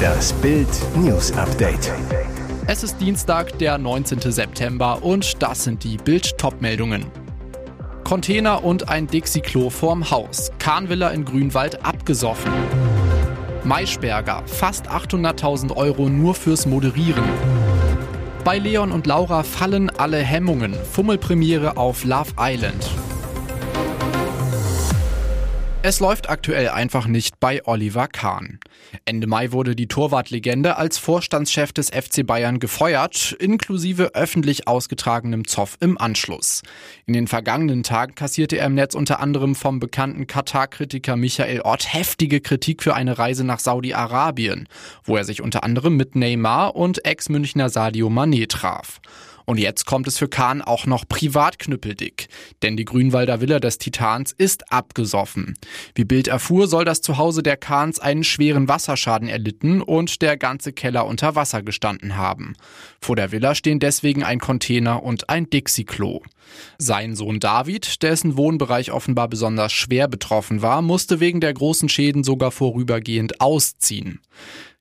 Das 0.00 0.32
Bild 0.34 0.68
News 0.96 1.32
Update. 1.32 1.92
Es 2.66 2.82
ist 2.82 3.00
Dienstag, 3.00 3.58
der 3.58 3.78
19. 3.78 4.20
September 4.32 5.02
und 5.02 5.42
das 5.42 5.64
sind 5.64 5.84
die 5.84 5.96
Bild-Top-Meldungen. 5.96 7.06
Container 8.04 8.64
und 8.64 8.88
ein 8.88 9.06
Dixie-Klo 9.06 9.70
vorm 9.70 10.10
Haus. 10.10 10.50
Kahnvilla 10.58 11.10
in 11.10 11.24
Grünwald 11.24 11.84
abgesoffen. 11.84 12.52
Maischberger, 13.64 14.42
fast 14.46 14.88
800.000 14.88 15.76
Euro 15.76 16.08
nur 16.08 16.34
fürs 16.34 16.66
Moderieren. 16.66 17.24
Bei 18.44 18.58
Leon 18.58 18.92
und 18.92 19.06
Laura 19.06 19.42
fallen 19.42 19.90
alle 19.90 20.18
Hemmungen. 20.18 20.74
Fummelpremiere 20.92 21.76
auf 21.76 22.04
Love 22.04 22.32
Island. 22.38 22.90
Es 25.82 25.98
läuft 25.98 26.28
aktuell 26.28 26.68
einfach 26.68 27.06
nicht 27.06 27.40
bei 27.40 27.66
Oliver 27.66 28.06
Kahn. 28.06 28.58
Ende 29.06 29.26
Mai 29.26 29.50
wurde 29.50 29.74
die 29.74 29.88
Torwartlegende 29.88 30.76
als 30.76 30.98
Vorstandschef 30.98 31.72
des 31.72 31.88
FC 31.88 32.26
Bayern 32.26 32.58
gefeuert, 32.58 33.34
inklusive 33.38 34.14
öffentlich 34.14 34.68
ausgetragenem 34.68 35.46
Zoff 35.46 35.78
im 35.80 35.96
Anschluss. 35.96 36.60
In 37.06 37.14
den 37.14 37.26
vergangenen 37.26 37.82
Tagen 37.82 38.14
kassierte 38.14 38.58
er 38.58 38.66
im 38.66 38.74
Netz 38.74 38.94
unter 38.94 39.20
anderem 39.20 39.54
vom 39.54 39.80
bekannten 39.80 40.26
Katar-Kritiker 40.26 41.16
Michael 41.16 41.62
Ott 41.62 41.94
heftige 41.94 42.42
Kritik 42.42 42.82
für 42.82 42.92
eine 42.92 43.18
Reise 43.18 43.44
nach 43.44 43.58
Saudi-Arabien, 43.58 44.68
wo 45.04 45.16
er 45.16 45.24
sich 45.24 45.40
unter 45.40 45.64
anderem 45.64 45.96
mit 45.96 46.14
Neymar 46.14 46.76
und 46.76 47.06
Ex-Münchner 47.06 47.70
Sadio 47.70 48.08
Mané 48.08 48.46
traf. 48.50 49.00
Und 49.50 49.58
jetzt 49.58 49.84
kommt 49.84 50.06
es 50.06 50.16
für 50.16 50.28
Kahn 50.28 50.62
auch 50.62 50.86
noch 50.86 51.08
privat 51.08 51.58
knüppeldick. 51.58 52.28
Denn 52.62 52.76
die 52.76 52.84
Grünwalder 52.84 53.40
Villa 53.40 53.58
des 53.58 53.78
Titans 53.78 54.30
ist 54.30 54.72
abgesoffen. 54.72 55.58
Wie 55.96 56.04
Bild 56.04 56.28
erfuhr, 56.28 56.68
soll 56.68 56.84
das 56.84 57.00
Zuhause 57.00 57.42
der 57.42 57.56
Kahns 57.56 57.98
einen 57.98 58.22
schweren 58.22 58.68
Wasserschaden 58.68 59.26
erlitten 59.26 59.82
und 59.82 60.22
der 60.22 60.36
ganze 60.36 60.72
Keller 60.72 61.04
unter 61.04 61.34
Wasser 61.34 61.64
gestanden 61.64 62.16
haben. 62.16 62.54
Vor 63.00 63.16
der 63.16 63.32
Villa 63.32 63.56
stehen 63.56 63.80
deswegen 63.80 64.22
ein 64.22 64.38
Container 64.38 65.02
und 65.02 65.28
ein 65.28 65.50
Dixie-Klo. 65.50 66.22
Sein 66.78 67.16
Sohn 67.16 67.40
David, 67.40 68.04
dessen 68.04 68.36
Wohnbereich 68.36 68.92
offenbar 68.92 69.26
besonders 69.26 69.72
schwer 69.72 70.06
betroffen 70.06 70.62
war, 70.62 70.80
musste 70.80 71.18
wegen 71.18 71.40
der 71.40 71.54
großen 71.54 71.88
Schäden 71.88 72.22
sogar 72.22 72.52
vorübergehend 72.52 73.40
ausziehen. 73.40 74.20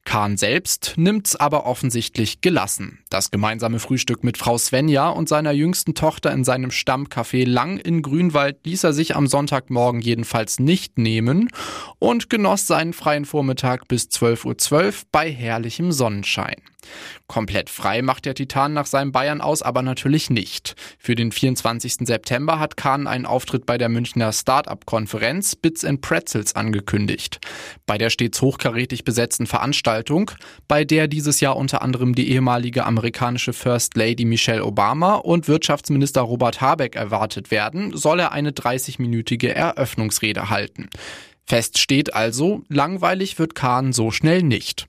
Kahn 0.06 0.38
selbst 0.38 0.94
nimmt's 0.98 1.36
aber 1.36 1.66
offensichtlich 1.66 2.42
gelassen. 2.42 3.00
Das 3.10 3.30
gemeinsame 3.32 3.80
Frühstück 3.80 4.24
mit 4.24 4.38
Frau 4.38 4.58
Svenja 4.58 5.10
und 5.10 5.30
seiner 5.30 5.52
jüngsten 5.52 5.94
Tochter 5.94 6.32
in 6.32 6.44
seinem 6.44 6.72
Stammcafé 6.72 7.48
Lang 7.48 7.78
in 7.78 8.02
Grünwald 8.02 8.58
ließ 8.66 8.84
er 8.86 8.94
sich 8.94 9.16
am 9.16 9.28
Sonntagmorgen 9.28 10.02
jedenfalls 10.02 10.60
nicht 10.60 10.98
nehmen 10.98 11.50
und 12.00 12.30
genoss 12.30 12.66
seinen 12.66 12.94
freien 12.94 13.26
Vormittag 13.26 13.88
bis 13.88 14.06
12.12 14.06 14.86
Uhr 14.86 14.94
bei 15.12 15.32
herrlichem 15.32 15.92
Sonnenschein. 15.92 16.62
Komplett 17.28 17.70
frei 17.70 18.02
macht 18.02 18.26
der 18.26 18.34
Titan 18.34 18.74
nach 18.74 18.86
seinem 18.86 19.12
Bayern 19.12 19.42
aus 19.42 19.62
aber 19.62 19.82
natürlich 19.82 20.30
nicht. 20.30 20.76
Für 20.98 21.16
den 21.16 21.32
24. 21.32 22.08
September 22.08 22.60
hat 22.60 22.78
Kahn 22.78 23.08
einen 23.08 23.26
Auftritt 23.26 23.66
bei 23.66 23.78
der 23.78 23.90
Münchner 23.90 24.32
Start-up-Konferenz 24.34 25.56
Bits 25.56 25.86
and 25.86 26.02
Pretzels 26.02 26.56
angekündigt. 26.56 27.40
Bei 27.86 27.98
der 27.98 28.10
stets 28.10 28.42
hochkarätig 28.42 29.04
besetzten 29.04 29.46
Veranstaltung, 29.46 30.32
bei 30.68 30.84
der 30.86 31.08
dieses 31.08 31.40
Jahr 31.40 31.56
unter 31.56 31.82
anderem 31.82 32.16
die 32.16 32.32
ehemalige 32.32 32.86
amerikanische 32.86 33.54
First 33.54 33.96
Lady 33.96 34.26
Michelle 34.26 34.66
Obama 34.66 35.16
und 35.16 35.48
Wirtschaftsminister 35.48 36.22
Robert 36.22 36.62
Habeck 36.62 36.96
erwartet 36.96 37.52
werden, 37.52 37.96
soll 37.96 38.20
er 38.20 38.32
eine 38.32 38.52
30-minütige 38.52 39.50
Eröffnungsrede 39.50 40.50
halten. 40.50 40.90
Fest 41.46 41.80
steht 41.80 42.14
also, 42.14 42.64
langweilig 42.70 43.40
wird 43.40 43.56
Kahn 43.56 43.92
so 43.92 44.12
schnell 44.12 44.44
nicht. 44.44 44.88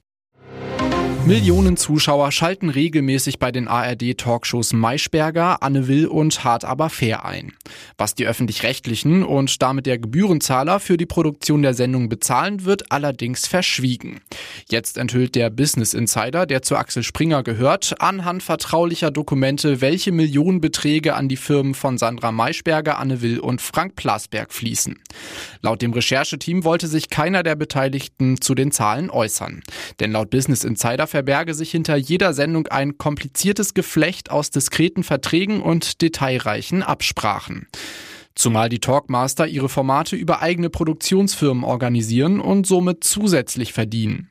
Millionen 1.31 1.77
Zuschauer 1.77 2.33
schalten 2.33 2.71
regelmäßig 2.71 3.39
bei 3.39 3.53
den 3.53 3.69
ARD-Talkshows 3.69 4.73
Maischberger, 4.73 5.63
Anne 5.63 5.87
Will 5.87 6.09
und 6.09 6.43
Hart 6.43 6.65
aber 6.65 6.91
fair 6.91 7.25
ein. 7.25 7.53
Was 7.97 8.17
die 8.17 8.27
öffentlich-rechtlichen 8.27 9.23
und 9.23 9.63
damit 9.63 9.87
der 9.87 9.99
Gebührenzahler 9.99 10.81
für 10.81 10.97
die 10.97 11.07
Produktion 11.07 11.63
der 11.63 11.75
Sendung 11.75 12.09
bezahlen, 12.09 12.65
wird 12.65 12.91
allerdings 12.91 13.47
verschwiegen. 13.47 14.21
Jetzt 14.69 14.99
enthüllt 14.99 15.37
der 15.37 15.51
Business 15.51 15.95
Insider, 15.95 16.47
der 16.47 16.63
zu 16.63 16.75
Axel 16.75 17.05
Springer 17.05 17.45
gehört, 17.45 18.01
anhand 18.01 18.43
vertraulicher 18.43 19.13
Dokumente, 19.13 19.81
welche 19.81 20.11
Millionenbeträge 20.11 21.15
an 21.15 21.29
die 21.29 21.37
Firmen 21.37 21.75
von 21.75 21.97
Sandra 21.97 22.33
Maischberger, 22.33 22.99
Anne 22.99 23.23
Will 23.23 23.39
und 23.39 23.63
Frank 23.63 23.95
Plasberg 23.95 24.53
fließen. 24.53 24.99
Laut 25.63 25.81
dem 25.81 25.93
Rechercheteam 25.93 26.65
wollte 26.65 26.89
sich 26.89 27.09
keiner 27.09 27.45
der 27.45 27.55
Beteiligten 27.55 28.41
zu 28.41 28.57
den 28.57 28.73
Zahlen 28.73 29.11
äußern. 29.11 29.63
Denn 30.01 30.11
laut 30.11 30.31
Business 30.31 30.65
Insider 30.65 31.07
verberge 31.21 31.53
sich 31.53 31.71
hinter 31.71 31.97
jeder 31.97 32.33
Sendung 32.33 32.67
ein 32.69 32.97
kompliziertes 32.97 33.75
Geflecht 33.75 34.31
aus 34.31 34.49
diskreten 34.49 35.03
Verträgen 35.05 35.61
und 35.61 36.01
detailreichen 36.01 36.83
Absprachen. 36.83 37.67
Zumal 38.35 38.71
die 38.71 38.79
Talkmaster 38.79 39.47
ihre 39.47 39.69
Formate 39.69 40.17
über 40.17 40.41
eigene 40.41 40.71
Produktionsfirmen 40.71 41.63
organisieren 41.63 42.41
und 42.41 42.67
somit 42.67 43.05
zusätzlich 43.05 43.75
verdienen. 43.75 44.31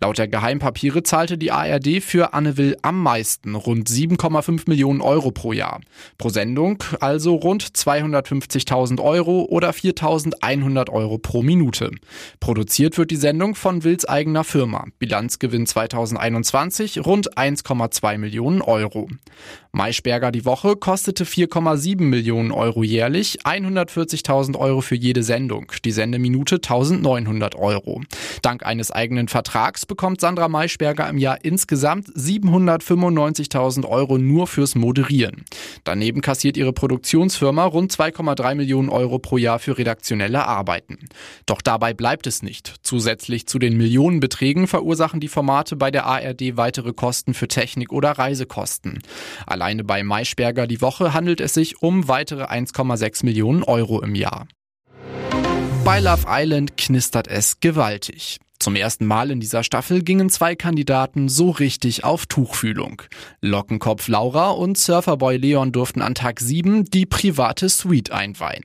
Laut 0.00 0.18
der 0.18 0.28
Geheimpapiere 0.28 1.02
zahlte 1.02 1.38
die 1.38 1.52
ARD 1.52 2.02
für 2.02 2.34
Anne 2.34 2.56
Will 2.56 2.76
am 2.82 3.02
meisten, 3.02 3.54
rund 3.54 3.88
7,5 3.88 4.64
Millionen 4.66 5.00
Euro 5.00 5.30
pro 5.30 5.52
Jahr. 5.52 5.80
Pro 6.18 6.28
Sendung 6.28 6.82
also 7.00 7.34
rund 7.34 7.64
250.000 7.64 9.00
Euro 9.00 9.44
oder 9.44 9.70
4.100 9.70 10.90
Euro 10.90 11.18
pro 11.18 11.42
Minute. 11.42 11.90
Produziert 12.40 12.98
wird 12.98 13.10
die 13.10 13.16
Sendung 13.16 13.54
von 13.54 13.84
Wills 13.84 14.04
eigener 14.04 14.44
Firma. 14.44 14.86
Bilanzgewinn 14.98 15.66
2021 15.66 17.04
rund 17.04 17.36
1,2 17.36 18.18
Millionen 18.18 18.60
Euro. 18.60 19.08
Maischberger 19.72 20.30
die 20.30 20.44
Woche 20.44 20.76
kostete 20.76 21.24
4,7 21.24 22.02
Millionen 22.02 22.52
Euro 22.52 22.84
jährlich, 22.84 23.38
140.000 23.44 24.56
Euro 24.56 24.80
für 24.80 24.94
jede 24.94 25.22
Sendung, 25.22 25.72
die 25.84 25.90
Sendeminute 25.90 26.56
1.900 26.56 27.56
Euro. 27.56 28.02
Dank 28.42 28.64
eines 28.64 28.90
eigenen 28.92 29.28
Vertrags 29.28 29.43
Vertrags 29.44 29.84
bekommt 29.84 30.22
Sandra 30.22 30.48
Maischberger 30.48 31.06
im 31.06 31.18
Jahr 31.18 31.44
insgesamt 31.44 32.08
795.000 32.08 33.86
Euro 33.86 34.16
nur 34.16 34.46
fürs 34.46 34.74
Moderieren. 34.74 35.44
Daneben 35.84 36.22
kassiert 36.22 36.56
ihre 36.56 36.72
Produktionsfirma 36.72 37.66
rund 37.66 37.92
2,3 37.92 38.54
Millionen 38.54 38.88
Euro 38.88 39.18
pro 39.18 39.36
Jahr 39.36 39.58
für 39.58 39.76
redaktionelle 39.76 40.46
Arbeiten. 40.46 40.98
Doch 41.44 41.60
dabei 41.60 41.92
bleibt 41.92 42.26
es 42.26 42.42
nicht. 42.42 42.76
Zusätzlich 42.82 43.46
zu 43.46 43.58
den 43.58 43.76
Millionenbeträgen 43.76 44.66
verursachen 44.66 45.20
die 45.20 45.28
Formate 45.28 45.76
bei 45.76 45.90
der 45.90 46.06
ARD 46.06 46.56
weitere 46.56 46.94
Kosten 46.94 47.34
für 47.34 47.46
Technik 47.46 47.92
oder 47.92 48.12
Reisekosten. 48.12 49.00
Alleine 49.46 49.84
bei 49.84 50.02
Maischberger 50.02 50.66
die 50.66 50.80
Woche 50.80 51.12
handelt 51.12 51.42
es 51.42 51.52
sich 51.52 51.82
um 51.82 52.08
weitere 52.08 52.44
1,6 52.44 53.26
Millionen 53.26 53.62
Euro 53.62 54.00
im 54.00 54.14
Jahr. 54.14 54.48
Bei 55.84 56.00
Love 56.00 56.24
Island 56.26 56.78
knistert 56.78 57.28
es 57.28 57.60
gewaltig. 57.60 58.40
Zum 58.64 58.76
ersten 58.76 59.04
Mal 59.04 59.30
in 59.30 59.40
dieser 59.40 59.62
Staffel 59.62 60.02
gingen 60.02 60.30
zwei 60.30 60.56
Kandidaten 60.56 61.28
so 61.28 61.50
richtig 61.50 62.02
auf 62.02 62.24
Tuchfühlung. 62.24 63.02
Lockenkopf 63.42 64.08
Laura 64.08 64.52
und 64.52 64.78
Surferboy 64.78 65.36
Leon 65.36 65.70
durften 65.70 66.00
an 66.00 66.14
Tag 66.14 66.40
7 66.40 66.86
die 66.86 67.04
private 67.04 67.68
Suite 67.68 68.10
einweihen. 68.10 68.64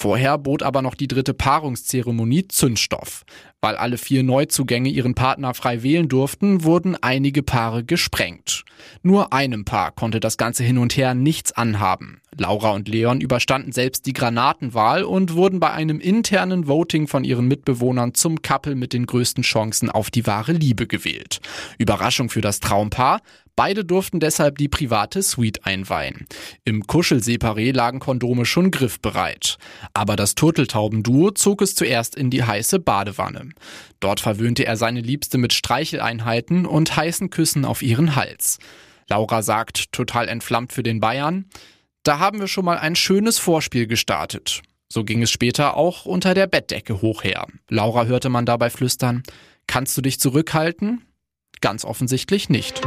Vorher 0.00 0.38
bot 0.38 0.62
aber 0.62 0.80
noch 0.80 0.94
die 0.94 1.08
dritte 1.08 1.34
Paarungszeremonie 1.34 2.48
Zündstoff. 2.48 3.24
Weil 3.60 3.76
alle 3.76 3.98
vier 3.98 4.22
Neuzugänge 4.22 4.88
ihren 4.88 5.14
Partner 5.14 5.52
frei 5.52 5.82
wählen 5.82 6.08
durften, 6.08 6.64
wurden 6.64 6.96
einige 7.02 7.42
Paare 7.42 7.84
gesprengt. 7.84 8.64
Nur 9.02 9.34
einem 9.34 9.66
Paar 9.66 9.92
konnte 9.92 10.18
das 10.18 10.38
ganze 10.38 10.64
hin 10.64 10.78
und 10.78 10.96
her 10.96 11.12
nichts 11.12 11.52
anhaben. 11.52 12.22
Laura 12.38 12.70
und 12.70 12.88
Leon 12.88 13.20
überstanden 13.20 13.72
selbst 13.72 14.06
die 14.06 14.14
Granatenwahl 14.14 15.02
und 15.02 15.34
wurden 15.34 15.60
bei 15.60 15.70
einem 15.70 16.00
internen 16.00 16.66
Voting 16.66 17.06
von 17.06 17.22
ihren 17.22 17.46
Mitbewohnern 17.46 18.14
zum 18.14 18.40
Couple 18.40 18.76
mit 18.76 18.94
den 18.94 19.04
größten 19.04 19.44
Chancen 19.44 19.90
auf 19.90 20.10
die 20.10 20.26
wahre 20.26 20.52
Liebe 20.52 20.86
gewählt. 20.86 21.40
Überraschung 21.76 22.30
für 22.30 22.40
das 22.40 22.60
Traumpaar. 22.60 23.20
Beide 23.60 23.84
durften 23.84 24.20
deshalb 24.20 24.56
die 24.56 24.68
private 24.68 25.22
Suite 25.22 25.66
einweihen. 25.66 26.26
Im 26.64 26.84
Kuschelseparé 26.84 27.74
lagen 27.74 27.98
Kondome 27.98 28.46
schon 28.46 28.70
griffbereit. 28.70 29.58
Aber 29.92 30.16
das 30.16 30.34
Turteltaubenduo 30.34 31.32
zog 31.32 31.60
es 31.60 31.74
zuerst 31.74 32.16
in 32.16 32.30
die 32.30 32.42
heiße 32.42 32.78
Badewanne. 32.78 33.50
Dort 34.00 34.20
verwöhnte 34.20 34.64
er 34.64 34.78
seine 34.78 35.02
Liebste 35.02 35.36
mit 35.36 35.52
Streicheleinheiten 35.52 36.64
und 36.64 36.96
heißen 36.96 37.28
Küssen 37.28 37.66
auf 37.66 37.82
ihren 37.82 38.16
Hals. 38.16 38.60
Laura 39.10 39.42
sagt, 39.42 39.92
total 39.92 40.28
entflammt 40.28 40.72
für 40.72 40.82
den 40.82 41.00
Bayern, 41.00 41.44
da 42.02 42.18
haben 42.18 42.40
wir 42.40 42.48
schon 42.48 42.64
mal 42.64 42.78
ein 42.78 42.96
schönes 42.96 43.38
Vorspiel 43.38 43.86
gestartet. 43.86 44.62
So 44.88 45.04
ging 45.04 45.22
es 45.22 45.30
später 45.30 45.76
auch 45.76 46.06
unter 46.06 46.32
der 46.32 46.46
Bettdecke 46.46 47.02
hochher. 47.02 47.46
Laura 47.68 48.06
hörte 48.06 48.30
man 48.30 48.46
dabei 48.46 48.70
flüstern, 48.70 49.22
kannst 49.66 49.98
du 49.98 50.00
dich 50.00 50.18
zurückhalten? 50.18 51.02
Ganz 51.60 51.84
offensichtlich 51.84 52.48
nicht. 52.48 52.80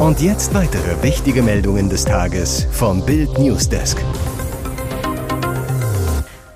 Und 0.00 0.22
jetzt 0.22 0.54
weitere 0.54 1.02
wichtige 1.02 1.42
Meldungen 1.42 1.90
des 1.90 2.06
Tages 2.06 2.66
vom 2.72 3.04
Bild 3.04 3.38
Newsdesk. 3.38 4.02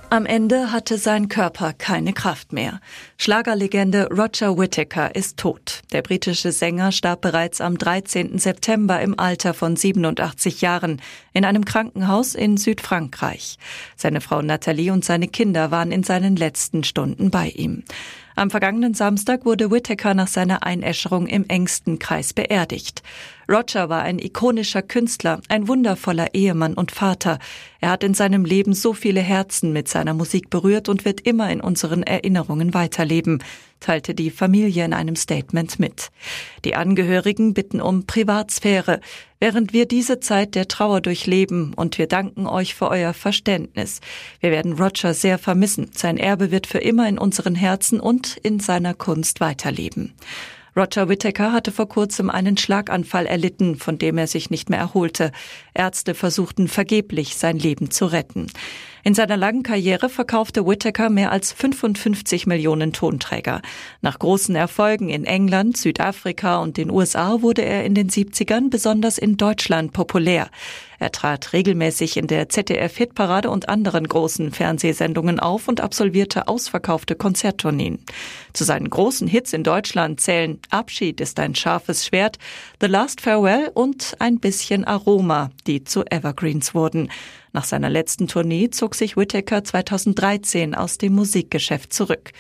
Am 0.09 0.25
Ende 0.25 0.73
hatte 0.73 0.97
sein 0.97 1.29
Körper 1.29 1.75
keine 1.75 2.15
Kraft 2.15 2.55
mehr. 2.55 2.81
Schlagerlegende 3.19 4.09
Roger 4.09 4.57
Whittaker 4.57 5.15
ist 5.15 5.37
tot. 5.37 5.83
Der 5.93 6.01
britische 6.01 6.53
Sänger 6.53 6.91
starb 6.91 7.21
bereits 7.21 7.61
am 7.61 7.77
13. 7.77 8.39
September 8.39 9.03
im 9.03 9.19
Alter 9.19 9.53
von 9.53 9.77
87 9.77 10.63
Jahren 10.63 11.03
in 11.35 11.45
einem 11.45 11.67
Krankenhaus 11.67 12.35
in 12.35 12.57
Südfrankreich. 12.57 13.59
Seine 13.95 14.23
Frau 14.23 14.41
Nathalie 14.41 14.91
und 14.91 15.05
seine 15.05 15.29
Kinder 15.29 15.71
waren 15.71 15.93
in 15.93 16.03
seinen 16.03 16.37
letzten 16.37 16.83
Stunden 16.83 17.31
bei 17.31 17.49
ihm. 17.49 17.83
Am 18.37 18.51
vergangenen 18.51 18.95
Samstag 18.95 19.45
wurde 19.45 19.71
Whittaker 19.71 20.13
nach 20.13 20.27
seiner 20.27 20.65
Einäscherung 20.65 21.29
im 21.29 21.45
engsten 21.47 22.01
Kreis 22.01 22.33
beerdigt. 22.33 23.05
Roger 23.49 23.89
war 23.89 24.03
ein 24.03 24.19
ikonischer 24.19 24.83
Künstler, 24.83 25.41
ein 25.49 25.69
wundervoller 25.69 26.35
Ehemann 26.35 26.75
und 26.75 26.91
Vater. 26.91 27.39
Er 27.81 27.91
hat 27.91 28.03
in 28.03 28.13
seinem 28.13 28.45
Leben 28.45 28.75
so 28.75 28.93
viele 28.93 29.21
Herzen 29.21 29.73
mit 29.73 29.87
seiner 29.87 30.15
Musik 30.15 30.51
berührt 30.51 30.89
und 30.89 31.05
wird 31.05 31.21
immer 31.21 31.49
in 31.51 31.61
unseren 31.61 32.03
Erinnerungen 32.03 32.75
weiterleben, 32.75 33.41
teilte 33.81 34.15
die 34.15 34.31
Familie 34.31 34.85
in 34.85 34.93
einem 34.93 35.17
Statement 35.17 35.79
mit. 35.79 36.11
Die 36.65 36.75
Angehörigen 36.75 37.55
bitten 37.55 37.81
um 37.81 38.07
Privatsphäre, 38.07 39.01
während 39.41 39.73
wir 39.73 39.87
diese 39.87 40.21
Zeit 40.21 40.55
der 40.55 40.69
Trauer 40.69 41.01
durchleben 41.01 41.75
und 41.75 41.99
wir 41.99 42.07
danken 42.07 42.47
euch 42.47 42.75
für 42.75 42.89
euer 42.89 43.13
Verständnis. 43.13 44.01
Wir 44.41 44.51
werden 44.51 44.75
Roger 44.75 45.15
sehr 45.15 45.39
vermissen. 45.39 45.91
Sein 45.95 46.17
Erbe 46.17 46.51
wird 46.51 46.67
für 46.67 46.79
immer 46.79 47.09
in 47.09 47.19
unseren 47.19 47.55
Herzen 47.55 48.01
und 48.01 48.37
in 48.43 48.61
seiner 48.61 48.95
Kunst 48.95 49.41
weiterleben. 49.41 50.15
Roger 50.77 51.09
Whittaker 51.09 51.53
hatte 51.53 51.71
vor 51.71 51.89
kurzem 51.89 52.31
einen 52.31 52.57
Schlaganfall 52.57 53.27
erlitten, 53.27 53.77
von 53.77 53.97
dem 53.97 54.19
er 54.19 54.27
sich 54.27 54.51
nicht 54.51 54.71
mehr 54.71 54.81
erholte. 54.81 55.31
Ärzte 55.73 56.15
versuchten 56.15 56.67
vergeblich, 56.67 57.37
sein 57.37 57.59
Leben 57.59 57.93
zu 57.93 58.07
retten. 58.07 58.49
In 59.07 59.13
seiner 59.13 59.37
langen 59.37 59.63
Karriere 59.63 60.09
verkaufte 60.09 60.67
Whittaker 60.67 61.11
mehr 61.11 61.31
als 61.31 61.53
55 61.53 62.47
Millionen 62.47 62.95
Tonträger. 62.95 63.61
Nach 64.01 64.19
großen 64.19 64.57
Erfolgen 64.57 65.11
in 65.11 65.25
England, 65.25 65.77
Südafrika 65.77 66.63
und 66.63 66.79
den 66.79 66.91
USA 66.91 67.43
wurde 67.43 67.61
er 67.61 67.85
in 67.85 67.95
den 67.95 68.09
70ern 68.09 68.71
besonders 68.71 69.19
in 69.19 69.37
Deutschland 69.37 69.93
populär. 69.93 70.49
Er 70.99 71.13
trat 71.13 71.53
regelmäßig 71.53 72.17
in 72.17 72.27
der 72.27 72.49
ZDF-Hitparade 72.49 73.51
und 73.51 73.69
anderen 73.69 74.07
großen 74.07 74.53
Fernsehsendungen 74.53 75.41
auf 75.41 75.69
und 75.69 75.81
absolvierte 75.81 76.49
ausverkaufte 76.49 77.15
Konzerttourneen. 77.15 77.99
Zu 78.53 78.65
seinen 78.65 78.91
großen 78.91 79.27
Hits 79.29 79.53
in 79.53 79.65
Deutschland 79.65 80.21
zählen 80.21 80.61
Abschied 80.71 81.21
ist 81.21 81.39
ein 81.41 81.55
scharfes 81.55 82.07
Schwert, 82.07 82.39
The 82.81 82.87
Last 82.87 83.21
Farewell 83.21 83.71
und 83.75 84.15
ein 84.19 84.39
bisschen 84.39 84.85
Aroma, 84.85 85.51
die 85.67 85.85
zu 85.85 86.05
Evergreens 86.05 86.75
wurden. 86.75 87.11
Nach 87.53 87.65
seiner 87.65 87.89
letzten 87.89 88.27
Tournee 88.27 88.71
zog 88.71 88.97
sich 88.97 89.17
Whittaker 89.17 89.63
2013 89.63 90.75
aus 90.75 90.99
dem 90.99 91.15
Musikgeschäft 91.15 91.93
zurück. 91.93 92.33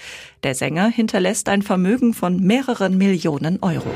Der 0.42 0.56
Sänger 0.56 0.88
hinterlässt 0.88 1.48
ein 1.48 1.62
Vermögen 1.62 2.14
von 2.14 2.40
mehreren 2.40 2.98
Millionen 2.98 3.62
Euro. 3.62 3.90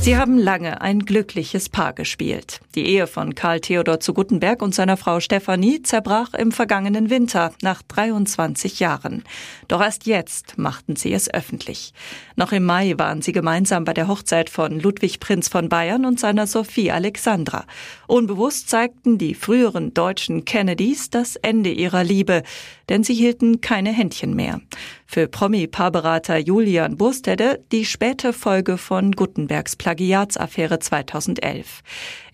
Sie 0.00 0.16
haben 0.16 0.38
lange 0.38 0.80
ein 0.80 1.00
glückliches 1.00 1.68
Paar 1.68 1.92
gespielt. 1.92 2.60
Die 2.74 2.86
Ehe 2.86 3.06
von 3.06 3.34
Karl 3.34 3.60
Theodor 3.60 4.00
zu 4.00 4.14
Guttenberg 4.14 4.62
und 4.62 4.74
seiner 4.74 4.96
Frau 4.96 5.20
Stefanie 5.20 5.82
zerbrach 5.82 6.32
im 6.32 6.50
vergangenen 6.50 7.10
Winter 7.10 7.52
nach 7.62 7.82
23 7.82 8.80
Jahren. 8.80 9.24
Doch 9.66 9.82
erst 9.82 10.06
jetzt 10.06 10.56
machten 10.56 10.96
sie 10.96 11.12
es 11.12 11.32
öffentlich. 11.32 11.92
Noch 12.36 12.52
im 12.52 12.64
Mai 12.64 12.94
waren 12.96 13.20
sie 13.20 13.32
gemeinsam 13.32 13.84
bei 13.84 13.92
der 13.92 14.08
Hochzeit 14.08 14.48
von 14.48 14.80
Ludwig 14.80 15.20
Prinz 15.20 15.48
von 15.48 15.68
Bayern 15.68 16.06
und 16.06 16.18
seiner 16.18 16.46
Sophie 16.46 16.90
Alexandra. 16.90 17.66
Unbewusst 18.06 18.70
zeigten 18.70 19.18
die 19.18 19.34
früheren 19.34 19.92
deutschen 19.92 20.44
Kennedys 20.46 21.10
das 21.10 21.36
Ende 21.36 21.70
ihrer 21.70 22.04
Liebe, 22.04 22.44
denn 22.88 23.02
sie 23.02 23.14
hielten 23.14 23.60
keine 23.60 23.90
Händchen 23.92 24.34
mehr. 24.34 24.60
Für 25.10 25.26
Promi-Paarberater 25.26 26.36
Julian 26.36 26.98
Burstede 26.98 27.64
die 27.72 27.86
späte 27.86 28.34
Folge 28.34 28.76
von 28.76 29.12
Gutenbergs 29.12 29.76
Plagiatsaffäre 29.88 30.80
2011. 30.80 31.80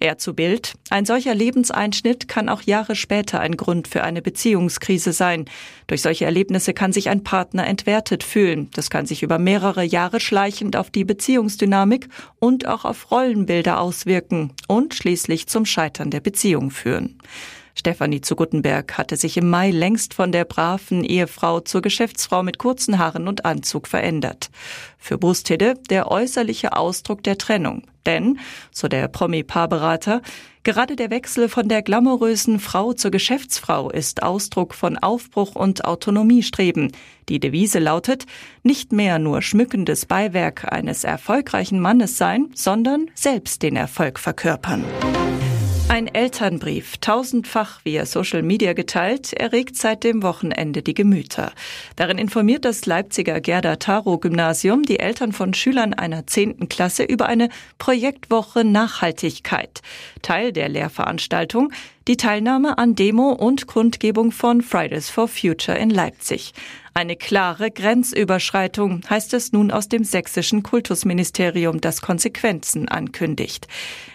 Er 0.01 0.19
zu 0.19 0.35
Bild, 0.35 0.75
ein 0.91 1.05
solcher 1.05 1.37
Lebenseinschnitt 1.37 2.27
kann 2.27 2.49
auch 2.49 2.63
Jahre 2.63 2.97
später 2.97 3.39
ein 3.39 3.57
Grund 3.57 3.87
für 3.87 4.03
eine 4.03 4.23
Beziehungskrise 4.23 5.13
sein. 5.13 5.45
Durch 5.87 6.03
solche 6.03 6.25
Erlebnisse 6.25 6.75
kann 6.75 6.93
sich 6.93 7.11
ein 7.11 7.23
Partner 7.23 7.65
entwertet 7.65 8.25
fühlen. 8.25 8.71
Das 8.75 8.91
kann 8.91 9.07
sich 9.07 9.23
über 9.23 9.39
mehrere 9.39 9.85
Jahre 9.85 10.19
schleichend 10.19 10.75
auf 10.75 10.91
die 10.91 11.05
Beziehungsdynamik 11.05 12.09
und 12.41 12.67
auch 12.67 12.85
auf 12.85 13.13
Rollenbilder 13.13 13.79
auswirken 13.79 14.53
und 14.67 14.93
schließlich 14.93 15.47
zum 15.47 15.65
Scheitern 15.65 16.11
der 16.11 16.19
Beziehung 16.19 16.73
führen. 16.73 17.21
Stefanie 17.75 18.21
zu 18.21 18.37
Guttenberg 18.37 18.97
hatte 18.97 19.17
sich 19.17 19.37
im 19.37 19.51
Mai 19.51 19.71
längst 19.71 20.15
von 20.15 20.33
der 20.33 20.45
braven 20.45 21.05
Ehefrau 21.05 21.61
zur 21.61 21.83
Geschäftsfrau 21.83 22.43
mit 22.43 22.59
kurzen 22.59 22.99
Haaren 22.99 23.27
und 23.27 23.45
Anzug 23.45 23.89
verändert. 23.89 24.51
Für 24.99 25.19
Brustede 25.19 25.75
der 25.91 26.11
äußerliche 26.11 26.77
Ausdruck 26.77 27.23
der 27.25 27.37
Trennung. 27.37 27.83
Denn, 28.07 28.39
so 28.71 28.87
der 28.87 29.09
Promi-Paarberater, 29.09 30.21
gerade 30.63 30.95
der 30.95 31.11
Wechsel 31.11 31.49
von 31.49 31.69
der 31.69 31.83
glamourösen 31.83 32.61
Frau 32.61 32.93
zur 32.93 33.11
Geschäftsfrau 33.11 33.91
ist 33.91 34.23
Ausdruck 34.23 34.75
von 34.75 34.99
Aufbruch 34.99 35.55
und 35.55 35.85
Autonomiestreben. 35.85 36.93
Die 37.29 37.41
Devise 37.41 37.79
lautet, 37.79 38.27
nicht 38.63 38.93
mehr 38.93 39.19
nur 39.19 39.43
schmückendes 39.43 40.07
Beiwerk 40.07 40.71
eines 40.71 41.05
erfolgreichen 41.05 41.81
Mannes 41.81 42.19
sein, 42.19 42.51
sondern 42.55 43.11
selbst 43.15 43.63
den 43.63 43.77
Erfolg 43.77 44.19
verkörpern. 44.19 44.85
Ein 45.87 46.09
Elternbrief, 46.09 46.97
tausendfach 46.97 47.85
via 47.85 48.07
Social 48.07 48.43
Media 48.43 48.73
geteilt, 48.73 49.33
erregt 49.35 49.77
seit 49.77 50.03
dem 50.03 50.23
Wochenende 50.23 50.83
die 50.83 50.95
Gemüter. 50.95 51.53
Darin 51.97 52.17
informiert 52.17 52.65
das 52.65 52.87
Leipziger 52.87 53.41
Gerda 53.41 53.77
Taro 53.77 54.19
Gymnasium 54.19 54.83
die 54.83 54.99
Eltern 54.99 55.33
von 55.33 55.53
Schülern 55.53 55.93
einer 55.93 56.27
zehnten 56.27 56.69
Klasse 56.69 57.05
über 57.05 57.27
eine 57.27 57.51
Projektwoche 57.79 58.65
Nachhaltigkeit. 58.65 59.83
Teil 60.23 60.53
der 60.53 60.71
Lehrveranstaltung 60.71 61.71
die 62.09 62.17
Teilnahme 62.17 62.77
an 62.77 62.95
Demo 62.95 63.31
und 63.31 63.67
Kundgebung 63.67 64.33
von 64.33 64.63
Fridays 64.63 65.11
for 65.11 65.29
Future 65.29 65.79
in 65.79 65.91
Leipzig. 65.91 66.53
Eine 66.97 67.17
klare 67.17 67.73
Grenzüberschreitung, 67.73 69.01
heißt 69.11 69.35
es 69.35 69.51
nun 69.51 69.73
aus 69.73 69.89
dem 69.89 70.05
sächsischen 70.05 70.63
Kultusministerium, 70.63 71.81
das 71.81 72.01
Konsequenzen 72.01 72.89
ankündigt. 72.89 73.67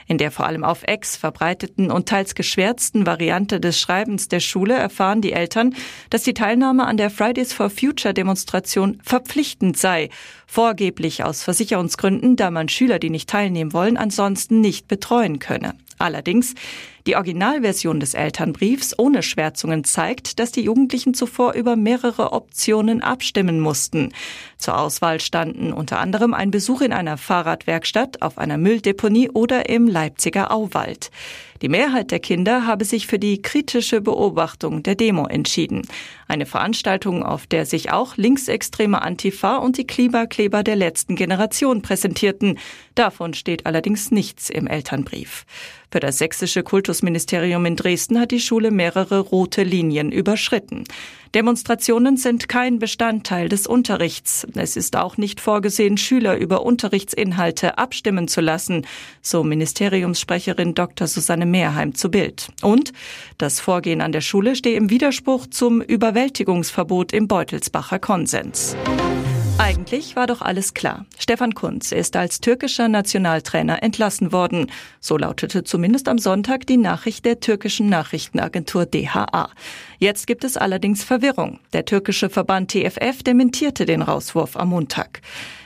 In 0.08 0.18
der 0.18 0.32
vor 0.32 0.46
allem 0.46 0.64
auf 0.64 0.84
Ex 0.84 1.18
verbreiteten 1.18 1.92
und 1.92 2.08
teils 2.08 2.36
geschwärzten 2.36 3.06
Variante 3.06 3.60
des 3.60 3.78
Schreibens 3.82 4.30
der 4.30 4.40
Schule 4.40 4.76
erfahren 4.76 5.20
die 5.20 5.34
Eltern, 5.34 5.76
dass 6.10 6.24
die 6.24 6.34
Teilnahme 6.34 6.88
an 6.88 6.96
der 6.96 7.10
Fridays 7.10 7.52
for 7.52 7.70
Future 7.70 8.14
Demonstration 8.14 9.02
verpflichtend 9.04 9.78
sei, 9.78 10.10
vorgeblich 10.50 11.24
aus 11.24 11.44
Versicherungsgründen, 11.44 12.36
da 12.36 12.50
man 12.50 12.70
Schüler, 12.70 12.98
die 12.98 13.12
nicht 13.12 13.30
teilnehmen 13.30 13.72
wollen, 13.72 13.98
ansonsten 13.98 14.62
nicht 14.62 14.88
betreuen 14.88 15.38
könne. 15.38 15.76
Allerdings, 16.00 16.56
die 17.06 17.18
Originalversion 17.18 18.00
des 18.00 18.16
Elternbriefs 18.16 18.98
ohne 18.98 19.22
Schwärzungen 19.22 19.84
zeigt, 19.84 20.40
dass 20.40 20.52
die 20.52 20.62
Jugendlichen 20.62 21.14
zuvor 21.14 21.54
über 21.54 21.76
mehrere 21.76 22.32
Optionen 22.32 23.02
abstimmen 23.02 23.60
mussten. 23.60 24.12
Zur 24.60 24.78
Auswahl 24.78 25.22
standen 25.22 25.72
unter 25.72 26.00
anderem 26.00 26.34
ein 26.34 26.52
Besuch 26.52 26.82
in 26.82 26.92
einer 26.92 27.18
Fahrradwerkstatt, 27.18 28.22
auf 28.22 28.38
einer 28.38 28.58
Mülldeponie 28.58 29.30
oder 29.30 29.70
im 29.70 29.88
Leipziger 29.88 30.52
Auwald. 30.52 31.12
Die 31.62 31.70
Mehrheit 31.70 32.12
der 32.12 32.20
Kinder 32.20 32.66
habe 32.66 32.84
sich 32.84 33.08
für 33.08 33.20
die 33.20 33.42
kritische 33.42 34.02
Beobachtung 34.02 34.84
der 34.84 34.96
Demo 34.96 35.28
entschieden. 35.28 35.82
Eine 36.28 36.46
Veranstaltung, 36.46 37.24
auf 37.24 37.48
der 37.48 37.66
sich 37.66 37.92
auch 37.92 38.18
linksextreme 38.18 39.02
Antifa 39.02 39.58
und 39.58 39.78
die 39.78 39.88
Klimakleber 39.88 40.64
der 40.64 40.76
letzten 40.76 41.16
Generation 41.16 41.82
präsentierten. 41.82 42.60
Davon 42.96 43.34
steht 43.34 43.66
allerdings 43.66 44.12
nichts 44.12 44.50
im 44.50 44.68
Elternbrief. 44.68 45.46
Für 45.92 46.00
das 46.00 46.18
sächsische 46.18 46.64
Kultusministerium 46.64 47.66
in 47.66 47.76
Dresden 47.76 48.20
hat 48.20 48.32
die 48.32 48.40
Schule 48.40 48.72
mehrere 48.72 49.20
rote 49.20 49.64
Linien 49.64 50.12
überschritten. 50.12 50.84
Demonstrationen 51.36 52.18
sind 52.18 52.50
kein 52.50 52.80
Bestandteil 52.80 53.50
des 53.50 53.68
Unterrichts. 53.68 54.48
Es 54.56 54.76
ist 54.76 54.96
auch 54.96 55.18
nicht 55.18 55.40
vorgesehen, 55.40 55.98
Schüler 55.98 56.38
über 56.38 56.66
Unterrichtsinhalte 56.66 57.78
abstimmen 57.78 58.28
zu 58.28 58.42
lassen, 58.42 58.88
so 59.22 59.44
Ministeriumssprecherin 59.44 60.74
Dr. 60.74 61.06
Susanne 61.06 61.46
Mehrheim 61.46 61.94
zu 61.94 62.10
Bild. 62.10 62.50
Und 62.64 62.94
das 63.38 63.60
Vorgehen 63.60 64.02
an 64.02 64.12
der 64.12 64.22
Schule 64.22 64.56
stehe 64.56 64.76
im 64.76 64.90
Widerspruch 64.90 65.46
zum 65.48 65.82
Überwältigungsverbot 65.82 67.14
im 67.14 67.28
Beutelsbacher 67.28 68.00
Konsens. 68.00 68.76
Eigentlich 69.60 70.16
war 70.16 70.26
doch 70.26 70.42
alles 70.42 70.74
klar. 70.74 71.06
Stefan 71.18 71.54
Kunz 71.54 71.92
ist 71.92 72.16
als 72.16 72.40
türkischer 72.40 72.88
Nationaltrainer 72.88 73.84
entlassen 73.84 74.32
worden. 74.32 74.72
So 75.02 75.18
lautete 75.18 75.66
zumindest 75.66 76.08
am 76.08 76.18
Sonntag 76.18 76.66
die 76.66 76.78
Nachricht 76.78 77.26
der 77.26 77.42
türkischen 77.42 77.90
Nachrichtenagentur 77.90 78.86
DHA. 78.86 79.50
Jetzt 79.98 80.28
gibt 80.28 80.46
es 80.46 80.56
allerdings 80.56 81.04
Verwirrung. 81.04 81.60
Der 81.74 81.84
türkische 81.84 82.30
Verband 82.30 82.72
TFF 82.72 83.22
dementierte 83.22 83.86
den 83.86 84.02
Rauswurf 84.02 84.56
am 84.56 84.70
Montag. 84.70 85.22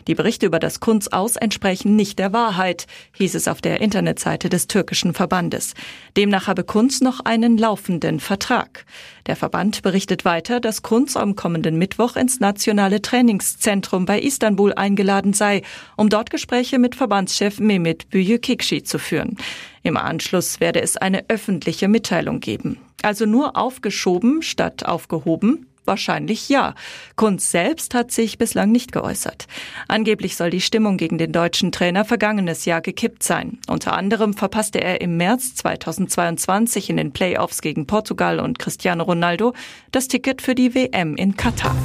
Die 0.08 0.16
Berichte 0.16 0.46
über 0.46 0.60
das 0.60 0.80
Kunz 0.80 1.08
aus 1.08 1.36
entsprechen 1.36 1.96
nicht 1.96 2.20
der 2.20 2.34
Wahrheit, 2.34 2.88
hieß 3.14 3.36
es 3.36 3.48
auf 3.48 3.62
der 3.62 3.82
Internetseite 3.82 4.50
des 4.50 4.68
türkischen 4.68 5.14
Verbandes. 5.14 5.74
Demnach 6.18 6.48
habe 6.48 6.64
Kunz 6.64 7.02
noch 7.02 7.22
einen 7.22 7.58
laufenden 7.58 8.20
Vertrag. 8.20 8.86
Der 9.28 9.36
Verband 9.36 9.82
berichtet 9.82 10.26
weiter, 10.26 10.60
dass 10.60 10.82
Kunz 10.82 11.16
am 11.16 11.36
kommenden 11.36 11.78
Mittwoch 11.78 12.16
ins 12.16 12.40
nationale 12.40 13.02
Trainingszentrum 13.02 14.06
bei 14.06 14.20
Istanbul 14.20 14.74
eingeladen 14.74 15.34
sei, 15.34 15.62
um 15.96 16.10
dort 16.10 16.30
Gespräche 16.30 16.80
mit 16.80 16.96
Verbandschef 16.96 17.60
Mehmet 17.60 18.10
Büyükekşi 18.10 18.84
zu 18.84 19.00
führen. 19.00 19.38
Im 19.84 19.98
Anschluss 19.98 20.60
werde 20.60 20.82
es 20.82 20.98
eine 20.98 21.30
öffentliche 21.30 21.88
Mitteilung 21.88 22.40
geben. 22.40 22.78
Also 23.02 23.26
nur 23.26 23.58
aufgeschoben 23.58 24.42
statt 24.42 24.86
aufgehoben? 24.86 25.68
Wahrscheinlich 25.86 26.50
ja. 26.50 26.76
Kunz 27.16 27.52
selbst 27.52 27.94
hat 27.94 28.12
sich 28.12 28.38
bislang 28.38 28.72
nicht 28.72 28.92
geäußert. 28.92 29.48
Angeblich 29.88 30.36
soll 30.36 30.50
die 30.50 30.62
Stimmung 30.62 30.98
gegen 30.98 31.18
den 31.18 31.32
deutschen 31.32 31.72
Trainer 31.72 32.06
vergangenes 32.06 32.66
Jahr 32.66 32.82
gekippt 32.82 33.24
sein. 33.24 33.60
Unter 33.68 33.94
anderem 33.94 34.34
verpasste 34.34 34.82
er 34.82 35.02
im 35.02 35.18
März 35.18 35.56
2022 35.56 36.90
in 36.90 36.98
den 36.98 37.12
Playoffs 37.12 37.62
gegen 37.62 37.88
Portugal 37.88 38.40
und 38.40 38.60
Cristiano 38.60 39.04
Ronaldo 39.04 39.54
das 39.92 40.08
Ticket 40.08 40.42
für 40.42 40.56
die 40.56 40.74
WM 40.74 41.16
in 41.16 41.36
Katar. 41.36 41.76